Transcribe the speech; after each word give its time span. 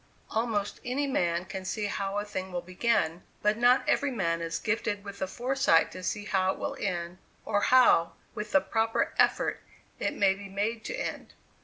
Almost 0.31 0.79
any 0.83 1.05
man 1.05 1.45
can 1.45 1.63
see 1.63 1.85
how 1.85 2.17
a 2.17 2.25
thing 2.25 2.51
will 2.51 2.63
begin, 2.63 3.21
but 3.43 3.55
not 3.55 3.87
every 3.87 4.09
man 4.09 4.41
is 4.41 4.57
gifted 4.57 5.03
with 5.03 5.19
the 5.19 5.27
foresight 5.27 5.91
to 5.91 6.01
see 6.01 6.25
how 6.25 6.51
it 6.53 6.57
will 6.57 6.75
end, 6.79 7.19
or 7.45 7.61
how, 7.61 8.13
with 8.33 8.51
the 8.51 8.61
proper 8.61 9.13
effort, 9.19 9.61
it 9.99 10.15
may 10.15 10.33
be 10.33 10.49
made 10.49 10.83
to 10.85 10.95
end. 10.95 11.35